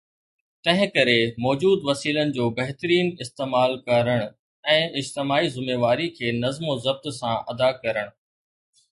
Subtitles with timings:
[0.65, 4.23] تنهن ڪري، موجود وسيلن جو بهترين استعمال ڪرڻ
[4.77, 8.09] ۽ اجتماعي ذميواري کي نظم و ضبط سان ادا ڪرڻ